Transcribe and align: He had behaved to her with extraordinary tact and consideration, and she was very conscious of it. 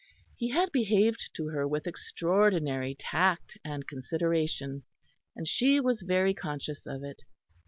He 0.35 0.49
had 0.49 0.71
behaved 0.71 1.29
to 1.35 1.49
her 1.49 1.67
with 1.67 1.85
extraordinary 1.85 2.95
tact 2.97 3.59
and 3.63 3.87
consideration, 3.87 4.81
and 5.35 5.47
she 5.47 5.79
was 5.79 6.01
very 6.01 6.33
conscious 6.33 6.87
of 6.87 7.03
it. 7.03 7.21